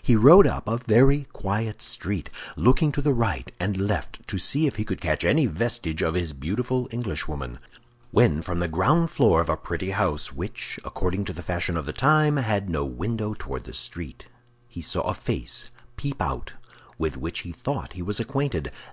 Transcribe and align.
He 0.00 0.14
rode 0.14 0.46
up 0.46 0.68
a 0.68 0.76
very 0.76 1.24
quiet 1.32 1.82
street, 1.82 2.30
looking 2.54 2.92
to 2.92 3.02
the 3.02 3.12
right 3.12 3.50
and 3.58 3.74
the 3.74 3.82
left 3.82 4.24
to 4.28 4.38
see 4.38 4.68
if 4.68 4.76
he 4.76 4.84
could 4.84 5.00
catch 5.00 5.24
any 5.24 5.46
vestige 5.46 6.02
of 6.02 6.14
his 6.14 6.32
beautiful 6.32 6.86
Englishwoman, 6.92 7.58
when 8.12 8.42
from 8.42 8.60
the 8.60 8.68
ground 8.68 9.10
floor 9.10 9.40
of 9.40 9.48
a 9.48 9.56
pretty 9.56 9.90
house, 9.90 10.32
which, 10.32 10.78
according 10.84 11.24
to 11.24 11.32
the 11.32 11.42
fashion 11.42 11.76
of 11.76 11.86
the 11.86 11.92
time, 11.92 12.36
had 12.36 12.70
no 12.70 12.84
window 12.84 13.34
toward 13.36 13.64
the 13.64 13.72
street, 13.72 14.26
he 14.68 14.80
saw 14.82 15.00
a 15.00 15.14
face 15.14 15.72
peep 15.96 16.22
out 16.22 16.52
with 16.96 17.16
which 17.16 17.40
he 17.40 17.50
thought 17.50 17.94
he 17.94 18.02
was 18.02 18.20
acquainted. 18.20 18.70